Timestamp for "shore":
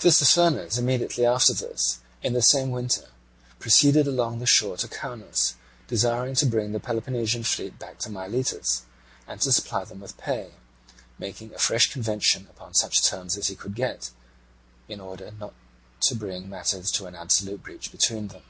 4.46-4.76